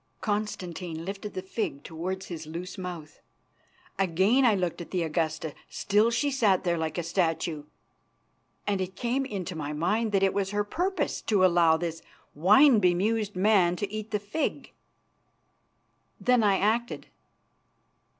[0.21, 3.21] Constantine lifted the fig towards his loose mouth.
[3.99, 5.53] Again I looked at the Augusta.
[5.69, 7.65] Still she sat there like a statue,
[8.65, 12.01] and it came into my mind that it was her purpose to allow this
[12.33, 14.71] wine bemused man to eat the fig.
[16.19, 17.05] Then I acted.